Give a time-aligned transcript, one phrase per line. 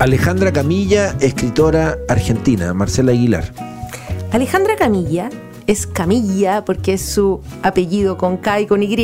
[0.00, 3.52] Alejandra Camilla, escritora argentina, Marcela Aguilar.
[4.32, 5.28] Alejandra Camilla
[5.66, 8.96] es Camilla porque es su apellido con K y con Y,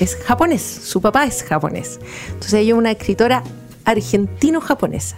[0.00, 2.00] es japonés, su papá es japonés.
[2.28, 3.42] Entonces ella es una escritora
[3.84, 5.16] argentino-japonesa.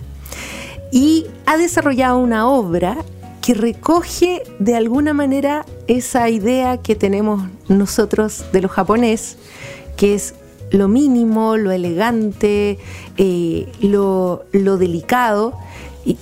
[0.91, 2.97] Y ha desarrollado una obra
[3.41, 9.37] que recoge de alguna manera esa idea que tenemos nosotros de lo japonés,
[9.97, 10.35] que es
[10.75, 12.79] lo mínimo, lo elegante,
[13.17, 15.55] eh, lo, lo delicado.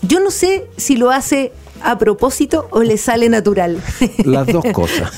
[0.03, 1.53] Yo no sé si lo hace
[1.83, 3.81] a propósito o le sale natural.
[4.25, 5.11] Las dos cosas.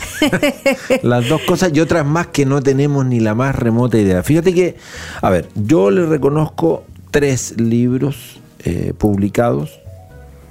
[1.02, 4.22] Las dos cosas y otras más que no tenemos ni la más remota idea.
[4.22, 4.76] Fíjate que,
[5.20, 9.80] a ver, yo le reconozco tres libros eh, publicados,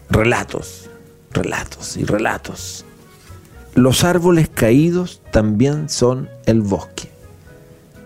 [0.10, 0.90] relatos,
[1.32, 2.86] relatos y relatos.
[3.74, 7.13] Los árboles caídos también son el bosque.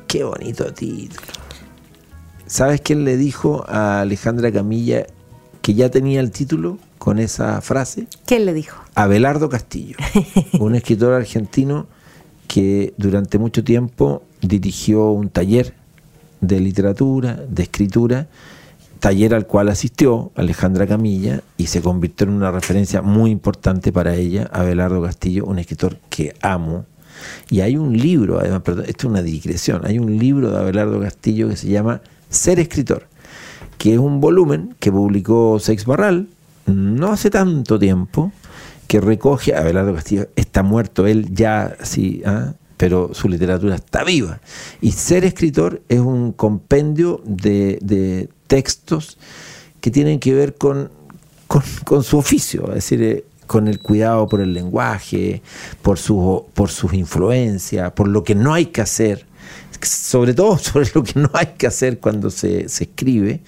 [0.08, 1.22] Qué bonito título.
[2.46, 5.06] ¿Sabes quién le dijo a Alejandra Camilla
[5.62, 8.08] que ya tenía el título con esa frase?
[8.26, 8.82] ¿Quién le dijo?
[8.96, 9.98] Abelardo Castillo,
[10.60, 11.88] un escritor argentino
[12.48, 15.74] que durante mucho tiempo dirigió un taller
[16.40, 18.28] de literatura, de escritura,
[19.02, 24.16] taller al cual asistió Alejandra Camilla y se convirtió en una referencia muy importante para
[24.16, 26.86] ella, Abelardo Castillo, un escritor que amo.
[27.50, 31.00] Y hay un libro, además, perdón, esto es una digresión, hay un libro de Abelardo
[31.00, 33.08] Castillo que se llama Ser escritor,
[33.78, 36.28] que es un volumen que publicó Seix Barral
[36.68, 38.32] no hace tanto tiempo,
[38.88, 42.54] que recoge, Abelardo Castillo está muerto, él ya sí, ¿ah?
[42.78, 44.40] pero su literatura está viva.
[44.82, 49.18] Y ser escritor es un compendio de, de textos
[49.82, 50.90] que tienen que ver con,
[51.48, 55.42] con, con su oficio, es decir, eh, con el cuidado por el lenguaje,
[55.82, 59.26] por, su, por sus influencias, por lo que no hay que hacer,
[59.82, 63.42] sobre todo sobre lo que no hay que hacer cuando se, se escribe.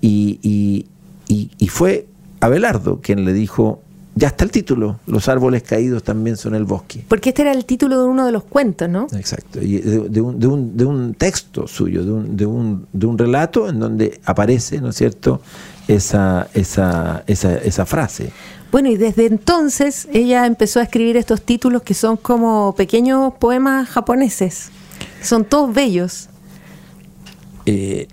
[0.00, 0.86] Y, y,
[1.28, 2.06] y, y fue
[2.40, 3.82] Abelardo quien le dijo,
[4.14, 7.04] ya está el título, los árboles caídos también son el bosque.
[7.08, 9.06] Porque este era el título de uno de los cuentos, ¿no?
[9.12, 12.86] Exacto, y de, de un, de, un, de un, texto suyo, de un, de, un,
[12.92, 15.40] de un relato en donde aparece, ¿no es cierto?,
[15.88, 18.32] esa, esa, esa, esa frase.
[18.70, 23.88] Bueno, y desde entonces ella empezó a escribir estos títulos que son como pequeños poemas
[23.88, 24.70] japoneses.
[25.20, 26.30] Son todos bellos.
[27.66, 28.08] Eh,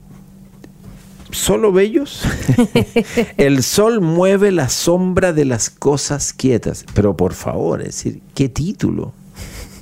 [1.31, 2.23] solo bellos.
[3.37, 6.85] el sol mueve la sombra de las cosas quietas.
[6.93, 9.13] Pero por favor, es decir, ¿qué título?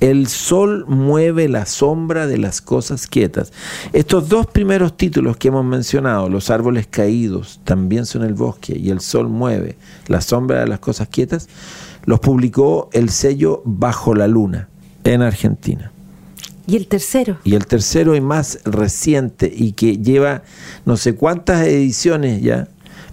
[0.00, 3.52] El sol mueve la sombra de las cosas quietas.
[3.92, 8.90] Estos dos primeros títulos que hemos mencionado, Los árboles caídos, también son el bosque, y
[8.90, 9.76] El sol mueve
[10.06, 11.48] la sombra de las cosas quietas,
[12.04, 14.68] los publicó el sello Bajo la Luna
[15.04, 15.92] en Argentina.
[16.66, 17.38] ¿Y el tercero?
[17.44, 20.42] Y el tercero y más reciente y que lleva
[20.84, 22.68] no sé cuántas ediciones ya,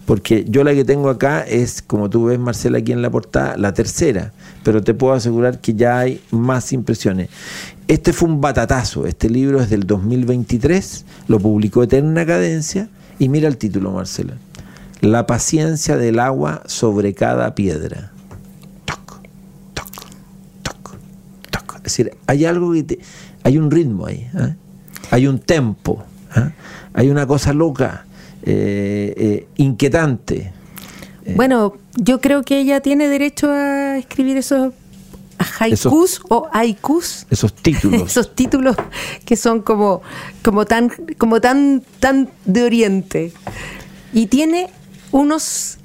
[0.06, 3.58] porque yo la que tengo acá es, como tú ves Marcela aquí en la portada,
[3.58, 4.34] la tercera,
[4.66, 7.30] pero te puedo asegurar que ya hay más impresiones.
[7.88, 12.90] Este fue un batatazo, este libro es del 2023, lo publicó Eterna Cadencia
[13.20, 14.34] y mira el título Marcela,
[15.02, 18.12] La paciencia del agua sobre cada piedra.
[18.86, 19.22] Toc,
[19.76, 19.92] toc,
[20.64, 20.98] toc,
[21.52, 21.76] toc.
[21.78, 23.00] Es decir, hay algo que te,
[23.44, 24.56] hay un ritmo ahí, ¿eh?
[25.12, 26.04] hay un tempo,
[26.36, 26.50] ¿eh?
[26.96, 28.08] hay una cosa loca,
[28.42, 29.48] eh,
[31.26, 31.34] eh.
[31.36, 34.74] Bueno, yo creo que ella tiene derecho a escribir esos
[35.60, 37.26] haikus Esos- o haikus.
[37.30, 38.04] Esos títulos.
[38.12, 38.76] Esos títulos
[39.26, 40.02] que son como,
[40.44, 43.34] como tan, como tan, tan de oriente.
[44.14, 44.70] Y tiene
[45.12, 45.78] unos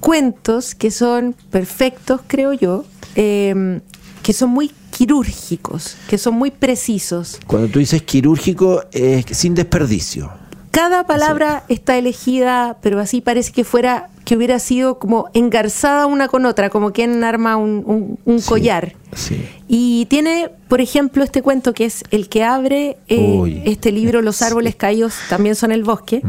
[0.00, 2.84] cuentos que son perfectos, creo yo,
[3.14, 3.80] eh,
[4.22, 7.38] que son muy quirúrgicos, que son muy precisos.
[7.46, 10.30] Cuando tú dices quirúrgico, es sin desperdicio.
[10.76, 16.28] Cada palabra está elegida, pero así parece que fuera, que hubiera sido como engarzada una
[16.28, 18.94] con otra, como quien arma un, un- un Sí, collar.
[19.14, 19.42] sí.
[19.68, 24.42] Y tiene, por ejemplo, este cuento que es el que abre eh, este libro, Los
[24.42, 26.20] árboles caídos también son el bosque.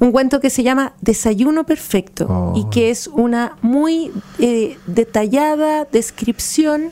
[0.00, 2.52] Un cuento que se llama Desayuno Perfecto Oh.
[2.56, 6.88] y que es una muy eh, detallada descripción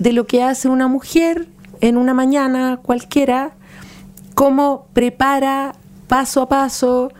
[0.00, 1.46] de lo que hace una mujer
[1.80, 3.52] en una mañana cualquiera,
[4.34, 5.74] cómo prepara
[6.08, 7.12] paso a paso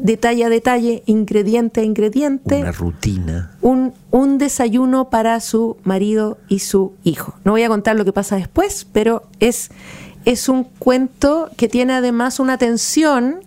[0.00, 2.56] detalle a detalle, ingrediente a ingrediente.
[2.60, 3.56] Una rutina.
[3.62, 7.34] Un, un desayuno para su marido y su hijo.
[7.44, 9.70] No voy a contar lo que pasa después, pero es,
[10.26, 13.40] es un cuento que tiene además una tensión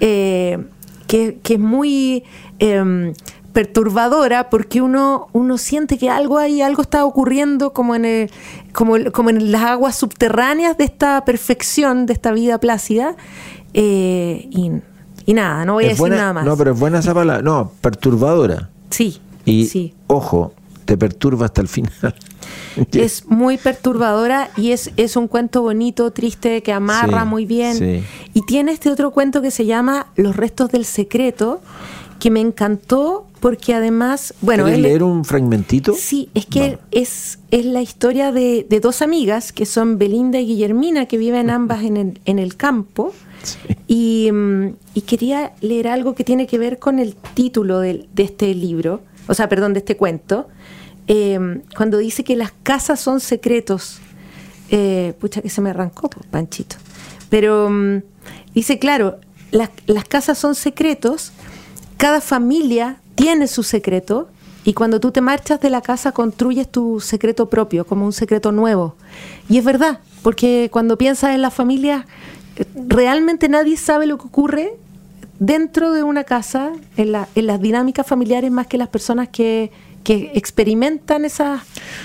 [0.00, 0.64] eh,
[1.06, 2.24] que, que es muy
[2.58, 3.12] em,
[3.52, 8.30] perturbadora porque uno, uno siente que algo hay, algo está ocurriendo como en, el-
[8.72, 13.14] como, como en las aguas subterráneas de esta perfección, de esta vida plácida.
[13.78, 14.70] Eh, y,
[15.26, 16.44] y nada, no voy a decir buena- nada más.
[16.46, 17.42] No, pero es buena esa palabra.
[17.42, 18.70] No, perturbadora.
[18.90, 19.94] sí, Y sí.
[20.08, 20.52] ojo,
[20.86, 21.92] te perturba hasta el final.
[22.92, 27.74] Es muy perturbadora y es, es un cuento bonito, triste, que amarra Sí, muy bien.
[27.76, 28.02] sí.
[28.34, 31.60] Y tiene este otro cuento que se llama Los restos del secreto,
[32.20, 35.94] que me encantó porque además, bueno, ¿Quieres leer un fragmentito?
[35.98, 40.46] Sí, es que es, es la historia de, de dos amigas que son Belinda y
[40.46, 43.12] Guillermina, que viven ambas en el, en el campo.
[43.88, 48.52] Y, mm, y quería leer algo que tiene que ver con el título de, este
[48.52, 50.48] libro, o sea, perdón, de este cuento,
[51.06, 54.00] eh, cuando dice que las casas son secretos.
[54.70, 56.74] Eh, pucha, que se me arrancó, po, Panchito.
[57.30, 58.02] Pero mm,
[58.54, 59.20] dice, claro,
[59.52, 61.32] las, las casas son secretos,
[61.96, 64.28] cada familia tiene su secreto
[64.66, 68.50] y cuando tú te marchas de la casa construyes tu secreto propio, como un secreto
[68.50, 68.96] nuevo.
[69.48, 72.04] Y es verdad, porque cuando piensas en la familia,
[72.74, 74.74] realmente nadie sabe lo que ocurre
[75.38, 79.70] dentro de una casa, en, la- en las dinámicas familiares, más que las personas que,
[80.02, 81.62] que experimentan esas...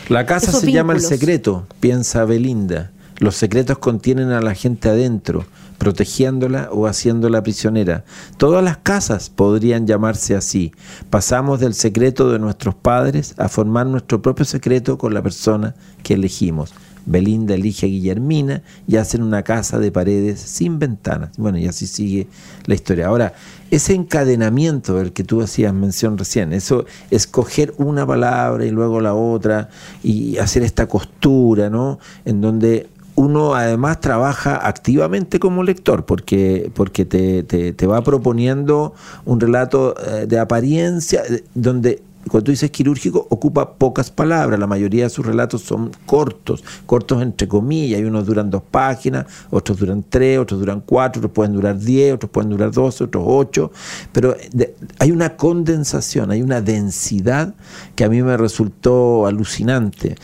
[0.10, 2.92] La casa esos se llama el secreto, piensa Belinda.
[3.20, 5.46] Los secretos contienen a la gente adentro,
[5.78, 8.04] protegiéndola o haciéndola prisionera.
[8.38, 10.72] Todas las casas podrían llamarse así.
[11.10, 16.16] Pasamos del secreto de nuestros padres a formar nuestro propio secreto con la persona que
[16.16, 16.74] elegimos.
[17.06, 21.32] Belinda elige a Guillermina y hacen una casa de paredes sin ventanas.
[21.38, 22.28] Bueno, y así sigue
[22.66, 23.08] la historia.
[23.08, 23.34] Ahora,
[23.72, 29.14] ese encadenamiento del que tú hacías mención recién, eso, escoger una palabra y luego la
[29.14, 29.70] otra
[30.04, 32.00] y hacer esta costura, ¿no?
[32.26, 38.94] En donde uno además trabaja activamente como lector porque, porque te, te- te va proponiendo
[39.26, 45.04] un relato eh, de apariencia eh, donde cuando dices quirúrgico ocupa pocas palabras, la mayoría
[45.06, 50.04] de sus relatos son cortos, cortos entre comillas, y unos duran dos páginas, otros duran
[50.08, 53.72] tres, otros duran cuatro, otros pueden durar diez, otros pueden durar doce, otros ocho,
[54.12, 57.54] pero de- hay una condensación, hay una densidad
[57.96, 60.16] que a mí me resultó alucinante.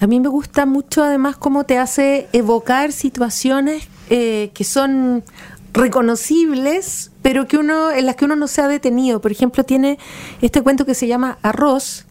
[0.00, 5.22] A mí me gusta mucho además cómo te hace evocar situaciones eh, que son
[5.72, 9.20] reconocibles, pero que uno, en las que uno no se ha detenido.
[9.20, 9.98] Por ejemplo, tiene
[10.40, 12.06] este cuento que se llama Arroz,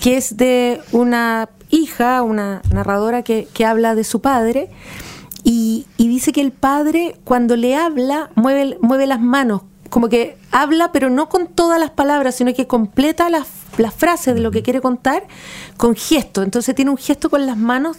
[0.00, 4.70] que es de una hija, una narradora que, que habla de su padre,
[5.44, 10.36] y, y dice que el padre cuando le habla mueve, mueve las manos, como que
[10.50, 13.46] habla pero no con todas las palabras, sino que completa las,
[13.78, 15.24] las frases de lo que quiere contar
[15.76, 16.42] con gesto.
[16.42, 17.96] Entonces tiene un gesto con las manos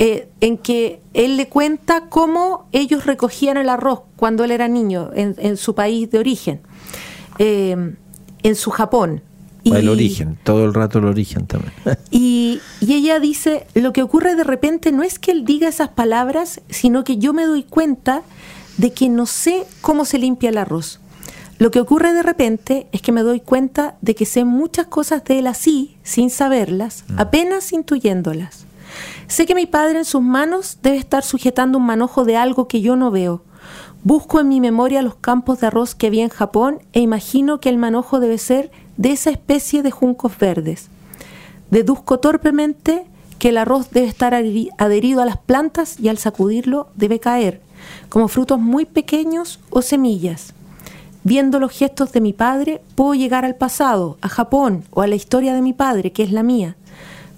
[0.00, 5.10] eh, en que él le cuenta cómo ellos recogían el arroz cuando él era niño
[5.12, 6.60] en, en su país de origen,
[7.40, 7.96] eh,
[8.44, 9.22] en su Japón.
[9.64, 11.72] El origen, todo el rato el origen también.
[12.12, 15.88] Y, y ella dice, lo que ocurre de repente no es que él diga esas
[15.88, 18.22] palabras, sino que yo me doy cuenta
[18.76, 21.00] de que no sé cómo se limpia el arroz.
[21.58, 25.24] Lo que ocurre de repente es que me doy cuenta de que sé muchas cosas
[25.24, 28.67] de él así, sin saberlas, apenas intuyéndolas.
[29.28, 32.80] Sé que mi padre en sus manos debe estar sujetando un manojo de algo que
[32.80, 33.42] yo no veo.
[34.02, 37.68] Busco en mi memoria los campos de arroz que vi en Japón e imagino que
[37.68, 40.88] el manojo debe ser de esa especie de juncos verdes.
[41.70, 43.04] Deduzco torpemente
[43.38, 47.60] que el arroz debe estar adheri- adherido a las plantas y al sacudirlo debe caer,
[48.08, 50.54] como frutos muy pequeños o semillas.
[51.22, 55.16] Viendo los gestos de mi padre, puedo llegar al pasado, a Japón o a la
[55.16, 56.76] historia de mi padre, que es la mía.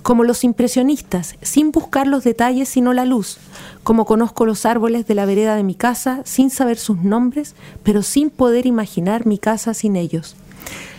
[0.03, 3.39] Como los impresionistas, sin buscar los detalles sino la luz.
[3.83, 8.03] Como conozco los árboles de la vereda de mi casa, sin saber sus nombres, pero
[8.03, 10.37] sin poder imaginar mi casa sin ellos.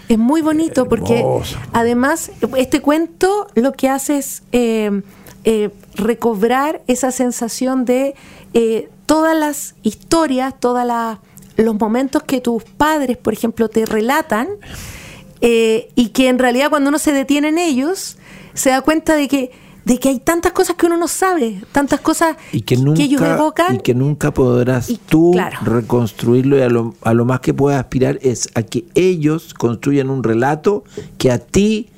[0.07, 1.25] Es muy bonito porque
[1.71, 5.01] además este cuento lo que hace es eh,
[5.43, 8.13] eh, recobrar esa sensación de
[8.53, 10.85] eh, todas las historias, todos
[11.57, 14.47] los momentos que tus padres, por ejemplo, te relatan
[15.41, 18.17] eh, y que en realidad cuando uno se detiene en ellos
[18.53, 19.51] se da cuenta de que
[19.83, 23.19] de que hay tantas cosas que uno no sabe, tantas cosas y que nunca, ellos
[23.21, 25.57] evocan y que nunca podrás y- tú claro.
[25.63, 30.11] reconstruirlo y a lo, a lo más que puedas aspirar es a que ellos construyan
[30.11, 30.83] un relato
[31.17, 31.89] que a ti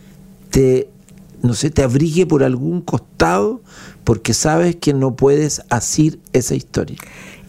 [0.50, 0.88] te
[1.42, 3.60] no sé te abrigue por algún costado
[4.06, 6.96] porque sabes que no puedes asir esa historia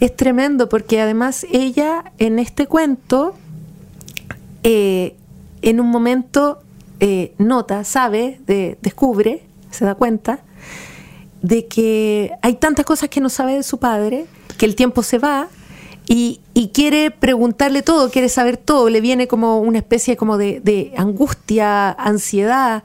[0.01, 3.37] Es tremendo porque además ella en este cuento
[4.65, 5.15] eh,
[5.63, 6.59] en un momento
[7.07, 10.39] eh, nota, sabe, de- descubre, se da cuenta
[11.43, 14.25] de que hay tantas cosas que no sabe de su padre,
[14.57, 15.49] que el tiempo se va
[16.09, 20.61] y, y quiere preguntarle todo, quiere saber todo, le viene como una especie como de,
[20.61, 22.83] de angustia, ansiedad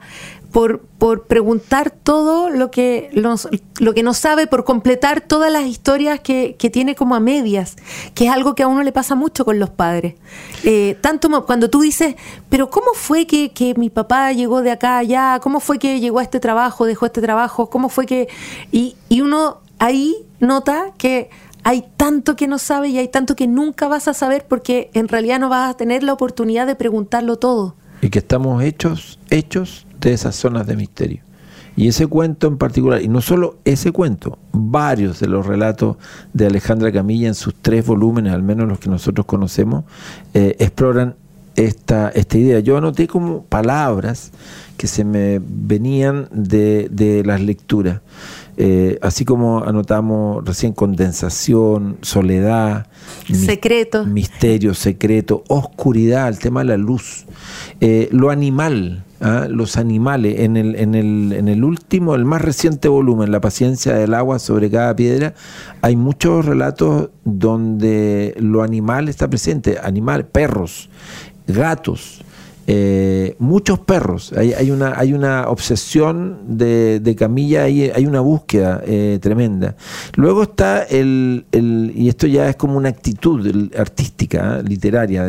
[0.52, 5.64] por, por preguntar todo lo que, los- lo que no sabe, por completar todas las
[5.64, 7.76] historias que, que tiene como a medias,
[8.14, 10.14] que es algo que a uno le pasa mucho con los padres.
[10.64, 12.16] Eh, tanto cuando tú dices,
[12.48, 15.38] pero ¿cómo fue que, que mi papá llegó de acá a allá?
[15.42, 17.70] ¿Cómo fue que llegó a este trabajo, dejó este trabajo?
[17.70, 18.28] ¿Cómo fue que...?
[18.72, 21.30] Y, y uno ahí nota que
[21.62, 25.08] hay tanto que no sabe y hay tanto que nunca vas a saber porque en
[25.08, 27.76] realidad no vas a tener la oportunidad de preguntarlo todo.
[28.02, 31.22] y que estamos hechos, hechos de esas zonas de misterio.
[31.76, 35.96] Y ese cuento en particular, y no solo ese cuento, varios de los relatos
[36.32, 39.84] de Alejandra Camilla en sus tres volúmenes, al menos los que nosotros conocemos,
[40.34, 41.14] eh, exploran
[41.54, 42.60] esta, esta idea.
[42.60, 44.32] Yo anoté como palabras
[44.76, 48.00] que se me venían de, de las lecturas.
[48.62, 52.88] Eh, así como anotamos recién condensación, soledad,
[53.32, 54.04] Secreto.
[54.04, 57.24] misterio, secreto, oscuridad, el tema de la luz,
[57.80, 59.46] Eh, lo animal, ¿ah?
[59.48, 60.40] los animales.
[60.40, 64.38] En el, en, el, en el último, el más reciente volumen, La paciencia del agua
[64.38, 65.32] sobre cada piedra,
[65.80, 70.90] hay muchos relatos donde lo animal está presente, animales, perros,
[71.46, 72.20] gatos.
[72.72, 78.80] Eh, muchos perros, hay, hay una, hay una obsesión de, Camilla, hay, hay una búsqueda
[78.86, 79.74] eh, tremenda.
[80.14, 84.62] Luego está el, el- y esto ya es como una actitud artística, ¿eh?
[84.62, 85.24] literaria,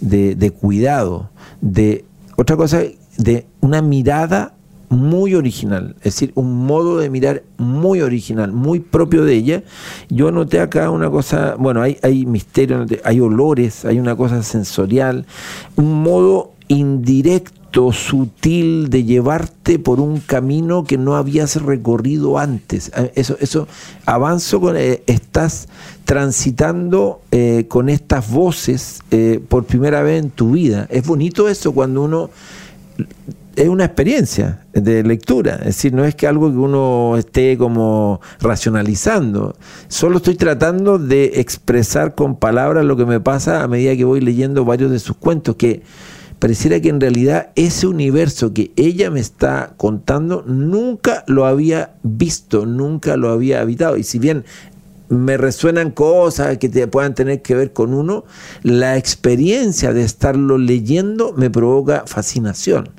[0.00, 1.28] de- de cuidado,
[1.60, 2.80] de otra cosa,
[3.18, 4.54] de una mirada
[4.88, 9.62] muy original, es decir, un modo de mirar muy original, muy propio de ella.
[10.08, 15.26] Yo anoté acá una cosa, bueno, hay, misterio, hay olores, hay una cosa sensorial,
[15.76, 22.90] un modo indirecto, sutil de llevarte por un camino que no habías recorrido antes.
[22.96, 23.68] Eh, Eso, eso
[24.06, 25.68] avanzo con, eh, estás
[26.06, 30.86] transitando eh, con estas voces eh, por primera vez en tu vida.
[30.88, 32.30] Es bonito eso cuando uno
[33.56, 38.20] es una experiencia de lectura, es decir, no es que algo que uno esté como
[38.38, 39.56] racionalizando,
[39.88, 44.20] solo estoy tratando de expresar con palabras lo que me pasa a medida que voy
[44.20, 45.82] leyendo varios de sus cuentos, que
[46.38, 52.66] pareciera que en realidad ese universo que ella me está contando nunca lo había visto,
[52.66, 54.44] nunca lo había habitado, y si bien
[55.08, 58.24] me resuenan cosas que te puedan tener que ver con uno,
[58.62, 62.90] la experiencia de estarlo leyendo me provoca fascinación.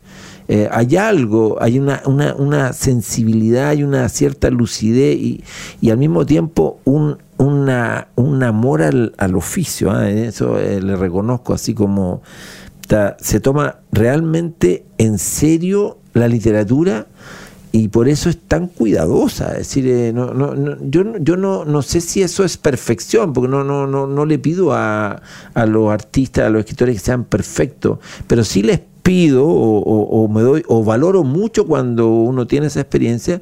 [0.49, 5.43] Eh, hay algo, hay una, una, una sensibilidad, hay una cierta lucidez y,
[5.81, 9.91] y al mismo tiempo un, una, un amor al, al oficio.
[9.91, 10.09] ¿ah?
[10.09, 12.21] Eso eh, le reconozco así como
[13.19, 17.07] se toma realmente en serio la literatura
[17.73, 19.51] y por eso es tan cuidadosa.
[19.51, 23.33] Es decir, eh, no, no, no- yo, yo no, no sé si eso es perfección,
[23.33, 25.21] porque no, no, no, no le pido a,
[25.53, 30.41] a los artistas, a los escritores que sean perfectos, pero sí les pido o, me
[30.41, 33.39] doy o valoro mucho cuando uno tiene esa experiencia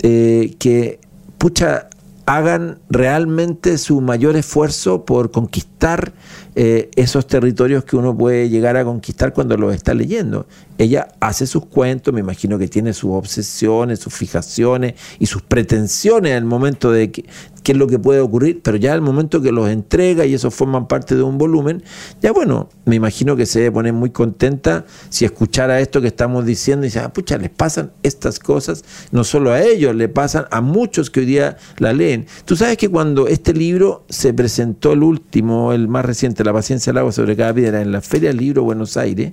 [0.00, 1.00] eh, que
[1.38, 1.88] pucha
[2.26, 6.12] hagan realmente su mayor esfuerzo por conquistar
[6.54, 10.46] eh, esos territorios que uno puede llegar a conquistar cuando los está leyendo.
[10.78, 16.36] Ella hace sus cuentos, me imagino que tiene sus obsesiones, sus fijaciones y sus pretensiones
[16.36, 17.24] al momento de que-
[17.62, 20.50] qué es lo que puede ocurrir, pero ya al momento que los entrega y eso
[20.50, 21.82] forman parte de un volumen,
[22.20, 26.44] ya bueno, me imagino que se debe poner muy contenta si escuchara esto que estamos
[26.44, 30.46] diciendo y dice, ah, pucha, les pasan estas cosas, no solo a ellos, le pasan
[30.50, 32.11] a muchos que hoy día la leen.
[32.44, 36.92] Tú sabes que cuando este libro se presentó, el último, el más reciente, La paciencia
[36.92, 39.32] del agua sobre cada piedra, en la Feria del Libro Buenos Aires,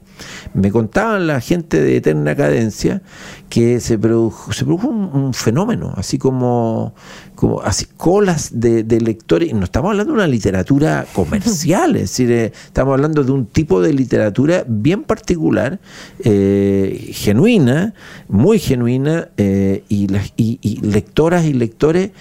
[0.53, 3.01] me contaban la gente de Eterna Cadencia
[3.49, 6.93] que se produjo, se produjo un, fenómeno, así como,
[7.35, 12.51] como así, colas de, lectores, no estamos hablando de una literatura comercial, es decir, eh,
[12.65, 15.79] estamos hablando de un tipo de literatura bien particular,
[16.23, 17.93] eh, genuina,
[18.27, 20.07] muy genuina, eh, y-
[20.61, 22.11] y lectoras y lectores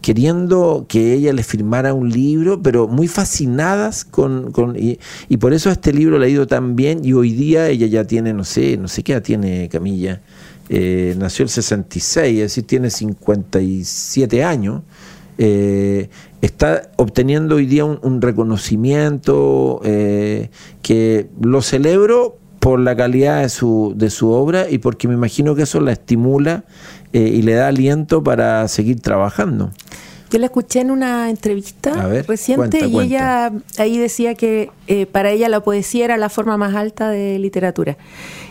[0.00, 4.52] queriendo que ella les firmara un libro, pero muy fascinadas con...
[4.52, 4.98] con- y,
[5.38, 8.32] por eso este libro le ha ido tan bien y hoy día ella ya tiene,
[8.32, 10.20] no sé, no sé qué edad tiene Camilla,
[10.68, 14.82] eh, nació el 66, es decir, tiene 57 años,
[15.38, 16.08] eh,
[16.40, 20.50] está obteniendo hoy día un, un reconocimiento eh,
[20.82, 25.54] que lo celebro por la calidad de su, de su obra y porque me imagino
[25.54, 26.64] que eso la estimula
[27.12, 29.70] eh, y le da aliento para seguir trabajando.
[30.30, 35.06] Yo la escuché en una entrevista ver, reciente cuenta, y ella ahí decía que eh,
[35.06, 37.96] para ella la poesía era la forma más alta de literatura.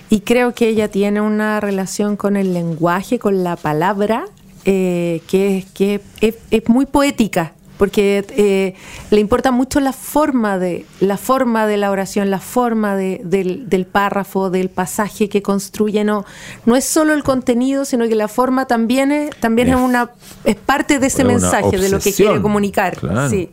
[0.10, 4.26] Y creo que ella tiene una relación con el lenguaje, con la palabra,
[4.64, 8.74] eh, que, es- que es, es muy poética, porque eh,
[9.12, 13.68] le importa mucho la forma de la forma de la oración, la forma de- del,
[13.70, 16.04] del párrafo, del pasaje que construye.
[16.04, 16.26] No,
[16.66, 20.12] no es solo el contenido, sino que la forma también es, también es, Es- una
[20.44, 22.96] es parte de ese mensaje, de lo que quiere comunicar.
[22.98, 23.30] claro.
[23.30, 23.50] Sí.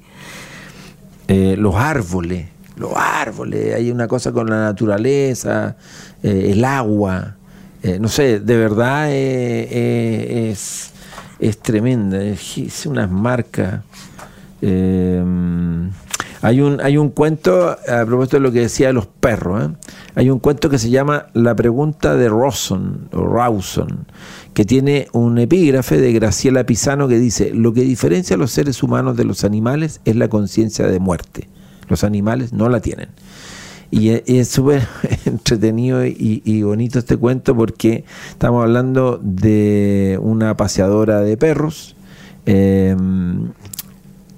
[1.28, 5.76] Eh, los árboles, los árboles, hay una cosa con la naturaleza,
[6.22, 7.36] eh, el agua,
[7.82, 10.91] eh, no sé, de verdad es,
[11.42, 13.82] es tremenda, es, unas marcas.
[14.60, 15.22] Eh,
[16.40, 19.74] hay un, hay un cuento, a propósito de lo que decía de los perros, ¿eh?
[20.14, 24.06] hay un cuento que se llama La pregunta de Rawson, o Rawson,
[24.54, 28.82] que tiene un epígrafe de Graciela Pisano que dice, lo que diferencia a los seres
[28.82, 31.48] humanos de los animales es la conciencia de muerte.
[31.88, 33.08] Los animales no la tienen.
[33.92, 34.88] Y e- y es súper
[35.26, 41.94] entretenido y, bonito este cuento porque estamos hablando de una paseadora de perros,
[42.46, 42.96] eh,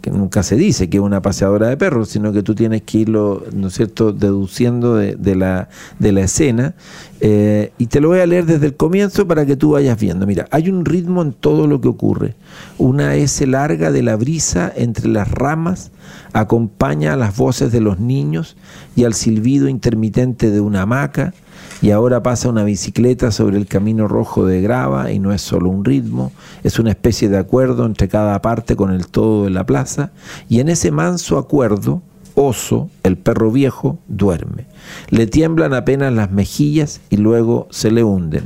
[0.02, 2.98] que nunca se dice que es una paseadora de perros, sino que tú tienes que
[2.98, 5.68] irlo, ¿no es cierto?, deduciendo de, de la,
[6.00, 6.74] de la escena.
[7.20, 10.26] Eh, y te lo voy a leer desde el comienzo para que tú vayas viendo.
[10.26, 12.34] Mira, hay un ritmo en todo lo que ocurre.
[12.78, 15.90] Una S larga de la brisa entre las ramas
[16.32, 18.56] acompaña a las voces de los niños
[18.96, 21.32] y al silbido intermitente de una hamaca.
[21.80, 25.68] Y ahora pasa una bicicleta sobre el camino rojo de grava y no es solo
[25.68, 29.66] un ritmo, es una especie de acuerdo entre cada parte con el todo de la
[29.66, 30.10] plaza.
[30.48, 32.02] Y en ese manso acuerdo,
[32.34, 34.66] Oso, el perro viejo, duerme.
[35.08, 38.44] Le tiemblan apenas las mejillas y luego se le hunden.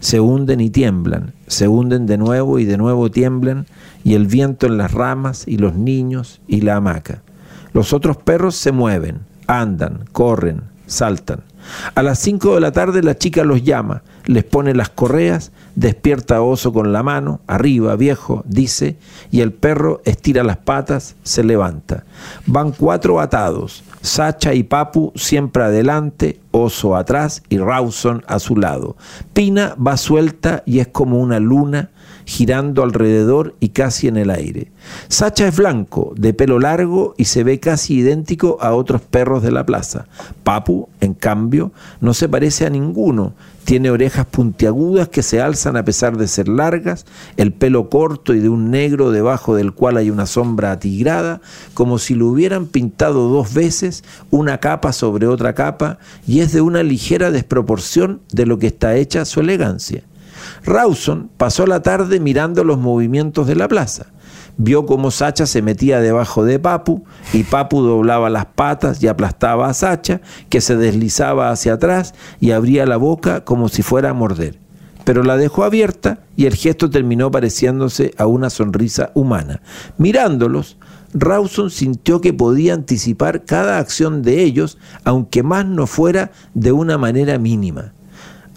[0.00, 3.66] Se hunden y tiemblan, se hunden de nuevo y de nuevo tiemblan,
[4.02, 7.22] y el viento en las ramas y los niños y la hamaca.
[7.72, 11.42] Los otros perros se mueven, andan, corren, saltan.
[11.94, 16.36] A las 5 de la tarde la chica los llama, les pone las correas, despierta
[16.36, 18.96] a Oso con la mano, arriba, viejo, dice,
[19.30, 22.04] y el perro estira las patas, se levanta.
[22.46, 28.96] Van cuatro atados, Sacha y Papu siempre adelante, Oso atrás y Rawson a su lado.
[29.32, 31.90] Pina va suelta y es como una luna
[32.28, 34.70] girando alrededor y casi en el aire.
[35.08, 39.50] Sacha es blanco, de pelo largo y se ve casi idéntico a otros perros de
[39.50, 40.06] la plaza.
[40.44, 43.32] Papu, en cambio, no se parece a ninguno.
[43.68, 47.04] Tiene orejas puntiagudas que se alzan a pesar de ser largas,
[47.36, 51.42] el pelo corto y de un negro debajo del cual hay una sombra atigrada,
[51.74, 56.62] como si lo hubieran pintado dos veces, una capa sobre otra capa, y es de
[56.62, 60.02] una ligera desproporción de lo que está hecha su elegancia.
[60.68, 64.08] Rawson pasó la tarde mirando los movimientos de la plaza.
[64.58, 69.68] Vio cómo Sacha se metía debajo de Papu y Papu doblaba las patas y aplastaba
[69.68, 74.14] a Sacha, que se deslizaba hacia atrás y abría la boca como si fuera a
[74.14, 74.58] morder.
[75.04, 79.62] Pero la dejó abierta y el gesto terminó pareciéndose a una sonrisa humana.
[79.96, 80.76] Mirándolos,
[81.14, 86.98] Rawson sintió que podía anticipar cada acción de ellos, aunque más no fuera de una
[86.98, 87.94] manera mínima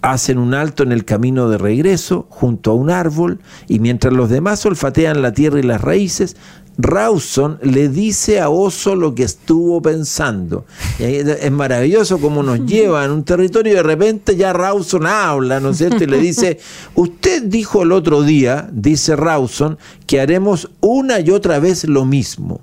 [0.02, 3.38] hacen un alto en el camino de regreso junto a un árbol
[3.68, 6.36] y mientras los demás olfatean la tierra y las raíces,
[6.78, 10.64] Rawson le dice a Oso lo que estuvo pensando.
[10.98, 15.70] Es maravilloso cómo nos lleva en un territorio y de repente ya Rawson habla, ¿no
[15.70, 16.02] es cierto?
[16.04, 16.58] Y le dice,
[16.94, 22.60] usted dijo el otro día, dice Rawson, que haremos una y otra vez lo mismo.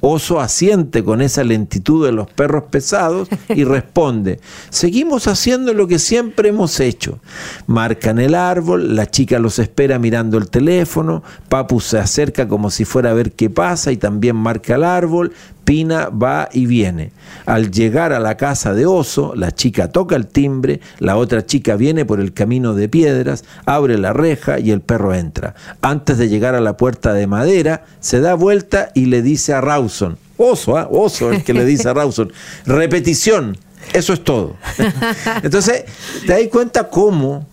[0.00, 5.98] Oso asiente con esa lentitud de los perros pesados y responde, seguimos haciendo lo que
[5.98, 7.18] siempre hemos hecho.
[7.66, 12.84] Marcan el árbol, la chica los espera mirando el teléfono, Papu se acerca como si
[12.84, 15.32] fuera a ver qué pasa y también marca el árbol,
[15.66, 17.10] Pina va y viene.
[17.44, 21.74] Al llegar a la casa de Oso, la chica toca el timbre, la otra chica
[21.74, 25.56] viene por el camino de piedras, abre la reja y el perro entra.
[25.82, 29.60] Antes de llegar a la puerta de madera, se da vuelta y le dice a
[29.60, 30.86] Rawson, Oso, ¿ah?
[30.88, 32.32] Oso el que le dice a Rawson,
[32.64, 33.58] repetición,
[33.92, 34.56] eso es todo.
[35.42, 35.84] Entonces,
[36.24, 37.44] te das cuenta cómo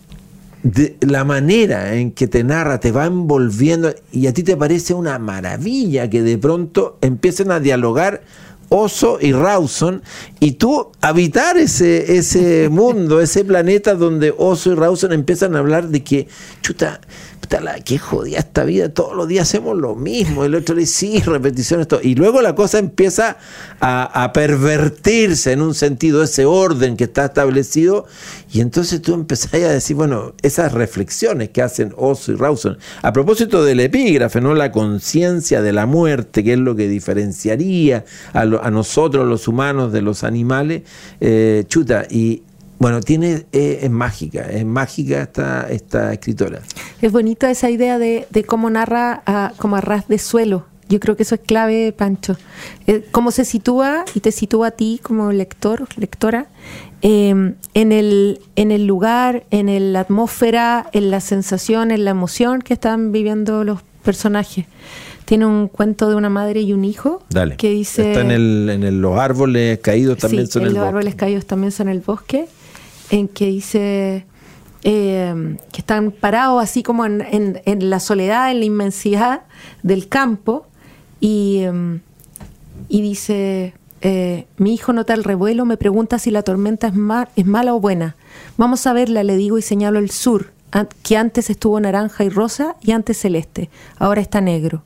[0.64, 4.94] de la manera en que te narra te va envolviendo y a ti te parece
[4.94, 8.22] una maravilla que de pronto empiecen a dialogar
[8.70, 10.02] Oso y Rawson
[10.40, 15.88] y tú habitar ese, ese mundo, ese planeta donde Oso y Rawson empiezan a hablar
[15.88, 16.28] de que,
[16.62, 17.02] chuta,
[17.60, 20.44] la, qué jodida esta vida, todos los días hacemos lo mismo.
[20.44, 21.86] El otro le dice, sí, repeticiones.
[22.02, 23.36] Y luego la cosa empieza
[23.80, 28.06] a, a pervertirse en un sentido, ese orden que está establecido.
[28.52, 33.12] Y entonces tú empezás a decir, bueno, esas reflexiones que hacen Oso y Rawson, a
[33.12, 34.54] propósito del epígrafe, ¿no?
[34.54, 39.92] La conciencia de la muerte, que es lo que diferenciaría a, a nosotros los humanos
[39.92, 40.82] de los animales,
[41.20, 42.42] eh, chuta, y
[42.84, 46.60] bueno, tiene, eh, es mágica, es mágica esta, esta escritora.
[47.00, 50.66] Es bonita esa idea de, de cómo narra a, como a ras de suelo.
[50.90, 52.36] Yo creo que eso es clave, Pancho.
[52.86, 56.48] Eh, cómo se sitúa y te sitúa a ti como lector, lectora,
[57.00, 62.10] eh, en, el, en el lugar, en el- la atmósfera, en la sensación, en la
[62.10, 64.66] emoción que están viviendo los personajes.
[65.24, 67.56] Tiene un cuento de una madre y un hijo Dale.
[67.56, 68.08] que dice...
[68.10, 70.88] Está en, el, en el- los árboles caídos también sí, son en el los bosque.
[70.90, 72.46] árboles caídos también son el bosque,
[73.14, 74.26] en que dice
[74.82, 77.24] eh, que están parados así como en,
[77.64, 79.42] en- la soledad, en la inmensidad
[79.82, 80.66] del campo,
[81.20, 82.00] y, eh,
[82.88, 83.72] y dice,
[84.02, 87.72] eh, mi hijo nota el revuelo, me pregunta si la tormenta es, ma- es mala
[87.74, 88.16] o buena.
[88.56, 90.52] Vamos a verla, le digo y señalo el sur,
[91.04, 94.82] que antes estuvo naranja y rosa y antes celeste, ahora está negro.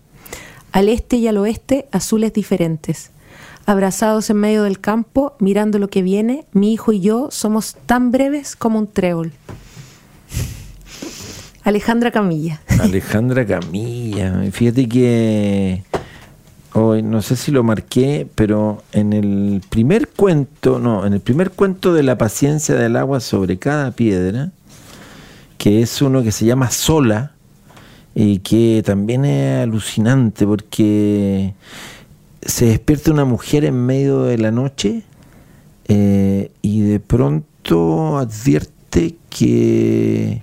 [0.70, 3.10] Al este y al oeste, azules diferentes.
[3.68, 8.10] Abrazados en medio del campo, mirando lo que viene, mi hijo y yo somos tan
[8.10, 9.30] breves como un trébol.
[11.64, 12.62] Alejandra Camilla.
[12.80, 14.40] Alejandra Camilla.
[14.52, 15.82] Fíjate que
[16.72, 21.50] hoy no sé si lo marqué, pero en el primer cuento, no, en el primer
[21.50, 24.50] cuento de la paciencia del agua sobre cada piedra,
[25.58, 27.32] que es uno que se llama Sola,
[28.14, 31.52] y que también es alucinante porque
[32.42, 35.02] se despierta una mujer en medio de la noche
[35.88, 40.42] eh, y de pronto advierte que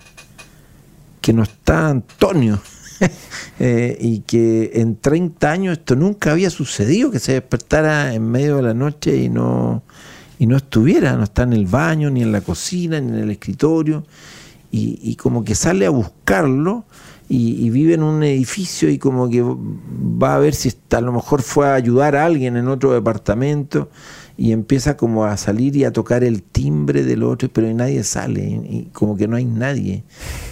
[1.26, 2.62] que no está Antonio.
[3.58, 8.58] Eh, y que en 30 años esto nunca había sucedido, que se despertara en medio
[8.58, 9.82] de la noche y no,
[10.40, 13.32] y no estuviera, no está en el baño, ni en la cocina, ni en el
[13.32, 14.06] escritorio,
[14.72, 16.84] y, y como que sale a buscarlo
[17.28, 21.12] y, y vive en un edificio y como que va a ver si a lo
[21.12, 23.90] mejor fue a ayudar a alguien en otro departamento
[24.38, 28.42] y empieza como a salir y a tocar el timbre del otro, pero nadie sale,
[28.44, 30.04] y, como que no hay nadie.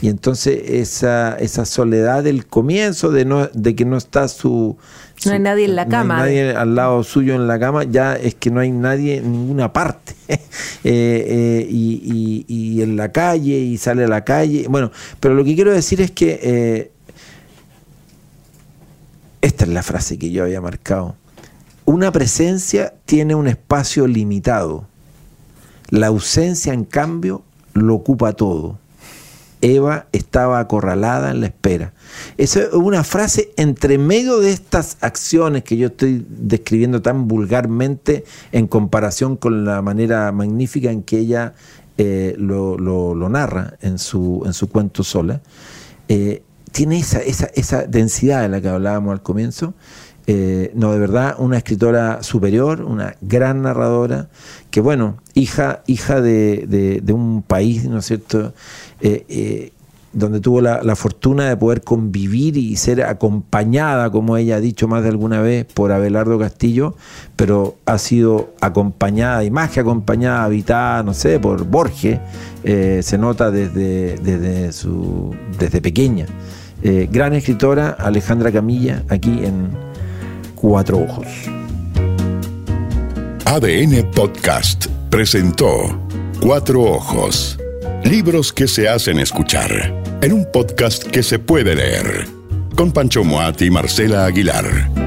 [0.01, 4.77] Y entonces esa, esa soledad del comienzo, de, no, de que no está su...
[5.25, 6.17] No hay nadie en la no hay cama.
[6.17, 9.71] nadie al lado suyo en la cama, ya es que no hay nadie en ninguna
[9.73, 10.13] parte.
[10.85, 11.25] Eh,
[11.63, 14.65] eh, y, y- y en la calle, y sale a la calle.
[14.69, 14.91] Bueno,
[15.21, 16.39] pero lo que quiero decir es que...
[16.43, 16.91] eh,
[19.41, 21.15] esta es la frase que yo había marcado.
[21.85, 24.85] Una presencia tiene un espacio limitado.
[25.89, 27.43] La ausencia, en cambio,
[27.73, 28.79] lo ocupa todo.
[29.61, 31.93] Eva estaba acorralada en la espera.
[32.37, 38.25] Esa es una frase entre medio de estas acciones que yo estoy describiendo tan vulgarmente
[38.51, 41.53] en comparación con la manera magnífica en que ella
[41.97, 45.41] eh, lo, lo- lo narra en su, en su cuento sola.
[46.09, 46.43] Eh,
[46.73, 49.73] tiene esa, esa, esa densidad de la que hablábamos al comienzo.
[50.25, 54.29] Eh, no, de verdad, una escritora superior, una gran narradora,
[54.71, 56.65] que bueno, hija, hija de,
[57.03, 58.53] de- un país, ¿no es cierto?,
[59.01, 59.71] Eh, eh,
[60.13, 64.87] donde tuvo la, la fortuna de poder convivir y ser acompañada, como ella ha dicho
[64.87, 66.95] más de alguna vez, por Abelardo Castillo,
[67.35, 72.19] pero ha sido acompañada, y más que acompañada, habitada, no sé, por Borges,
[72.63, 76.27] se nota desde, desde, su, desde pequeña.
[77.11, 79.69] Gran escritora, Alejandra Camilla, aquí en
[80.63, 81.27] Cuatro Ojos.
[83.43, 85.67] ADN Podcast presentó
[86.39, 87.59] Cuatro Ojos.
[88.05, 89.69] Libros que se hacen escuchar
[90.21, 92.27] en un podcast que se puede leer.
[92.77, 95.02] Con Pancho Moat y Marcela Aguilar.